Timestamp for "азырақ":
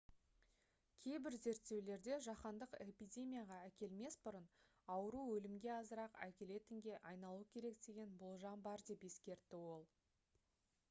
5.73-6.17